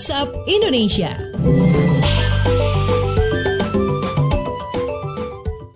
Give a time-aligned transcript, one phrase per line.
[0.00, 2.09] WhatsApp Indonesia.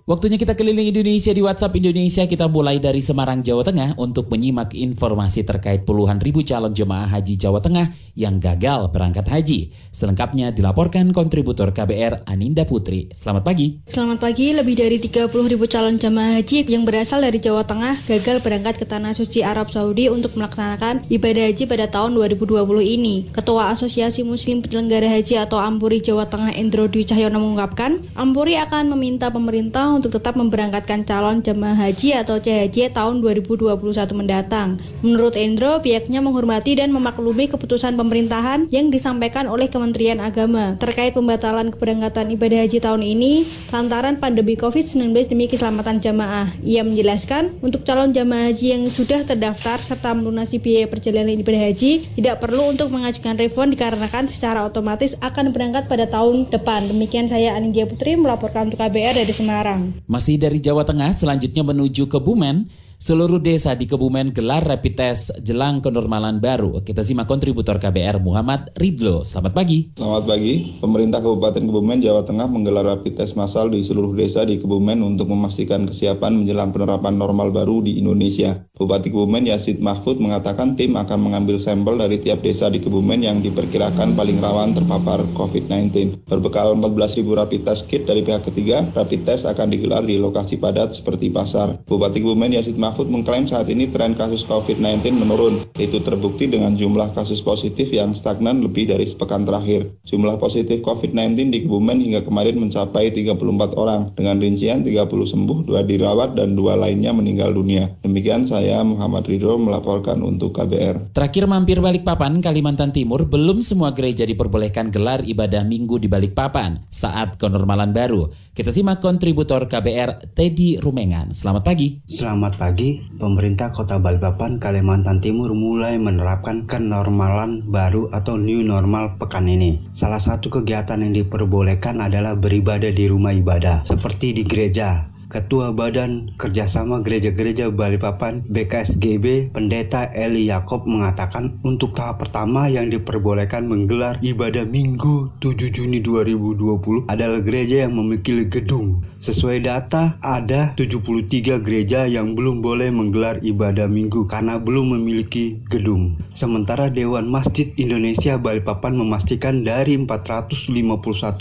[0.05, 2.29] Waktunya kita keliling Indonesia di WhatsApp Indonesia.
[2.29, 7.33] Kita mulai dari Semarang, Jawa Tengah untuk menyimak informasi terkait puluhan ribu calon jemaah haji
[7.33, 9.73] Jawa Tengah yang gagal berangkat haji.
[9.89, 13.09] Selengkapnya dilaporkan kontributor KBR Aninda Putri.
[13.17, 13.81] Selamat pagi.
[13.89, 18.45] Selamat pagi, lebih dari 30 ribu calon jemaah haji yang berasal dari Jawa Tengah gagal
[18.45, 23.33] berangkat ke Tanah Suci Arab Saudi untuk melaksanakan ibadah haji pada tahun 2020 ini.
[23.33, 28.93] Ketua Asosiasi Muslim Penyelenggara Haji atau Ampuri Jawa Tengah Endro Dwi Cahyono mengungkapkan, Ampuri akan
[28.93, 33.79] meminta pemerintah untuk tetap memberangkatkan calon jemaah haji atau CHJ tahun 2021
[34.11, 34.77] mendatang.
[34.99, 41.71] Menurut Endro, pihaknya menghormati dan memaklumi keputusan pemerintahan yang disampaikan oleh Kementerian Agama terkait pembatalan
[41.71, 46.51] keberangkatan ibadah haji tahun ini lantaran pandemi COVID-19 demi keselamatan jamaah.
[46.65, 52.09] Ia menjelaskan, untuk calon jamaah haji yang sudah terdaftar serta melunasi biaya perjalanan ibadah haji
[52.17, 56.89] tidak perlu untuk mengajukan refund dikarenakan secara otomatis akan berangkat pada tahun depan.
[56.89, 59.84] Demikian saya Anindya Putri melaporkan untuk KBR dari Semarang.
[60.05, 62.69] Masih dari Jawa Tengah, selanjutnya menuju ke Bumen.
[62.95, 66.79] Seluruh desa di Kebumen gelar rapid test jelang kenormalan baru.
[66.79, 69.27] Kita simak kontributor KBR Muhammad Ridlo.
[69.27, 69.91] Selamat pagi.
[69.99, 70.79] Selamat pagi.
[70.79, 75.27] Pemerintah Kabupaten Kebumen, Jawa Tengah menggelar rapid test massal di seluruh desa di Kebumen untuk
[75.27, 78.63] memastikan kesiapan menjelang penerapan normal baru di Indonesia.
[78.79, 83.43] Bupati Kebumen Yasid Mahfud mengatakan tim akan mengambil sampel dari tiap desa di Kebumen yang
[83.43, 86.15] diperkirakan paling rawan terpapar COVID-19.
[86.31, 90.95] Berbekal 14.000 rapid test kit dari pihak ketiga, rapid test akan digelar di lokasi padat
[90.95, 91.75] seperti pasar.
[91.83, 95.63] Bupati Kebumen Yasid Mahfud mengklaim saat ini tren kasus COVID-19 menurun.
[95.79, 99.89] Itu terbukti dengan jumlah kasus positif yang stagnan lebih dari sepekan terakhir.
[100.05, 105.81] Jumlah positif COVID-19 di Kebumen hingga kemarin mencapai 34 orang, dengan rincian 30 sembuh, 2
[105.87, 107.87] dirawat, dan 2 lainnya meninggal dunia.
[108.03, 111.15] Demikian saya Muhammad Ridho melaporkan untuk KBR.
[111.15, 117.39] Terakhir mampir Balikpapan, Kalimantan Timur, belum semua gereja diperbolehkan gelar ibadah minggu di Balikpapan saat
[117.39, 118.27] kenormalan baru.
[118.55, 121.35] Kita simak kontributor KBR Teddy Rumengan.
[121.35, 121.99] Selamat pagi.
[122.07, 129.15] Selamat pagi pagi, pemerintah Kota Balikpapan, Kalimantan Timur mulai menerapkan kenormalan baru atau new normal
[129.15, 129.79] pekan ini.
[129.95, 136.31] Salah satu kegiatan yang diperbolehkan adalah beribadah di rumah ibadah, seperti di gereja, Ketua Badan
[136.39, 144.63] Kerjasama Gereja-Gereja Balikpapan BKSGB Pendeta Eli Yakob mengatakan untuk tahap pertama yang diperbolehkan menggelar ibadah
[144.63, 149.03] Minggu 7 Juni 2020 adalah gereja yang memiliki gedung.
[149.19, 156.15] Sesuai data ada 73 gereja yang belum boleh menggelar ibadah Minggu karena belum memiliki gedung.
[156.31, 160.71] Sementara Dewan Masjid Indonesia Balikpapan memastikan dari 451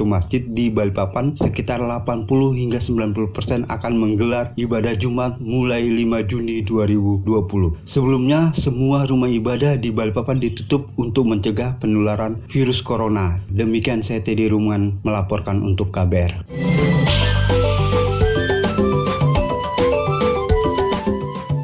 [0.03, 2.27] masjid di Balikpapan sekitar 80
[2.59, 7.85] hingga 90 persen akan menggelar ibadah Jumat mulai 5 Juni 2020.
[7.85, 13.37] Sebelumnya, semua rumah ibadah di Balikpapan ditutup untuk mencegah penularan virus corona.
[13.53, 16.49] Demikian saya Teddy Ruman melaporkan untuk KBR.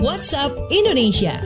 [0.05, 1.41] WhatsApp Indonesia.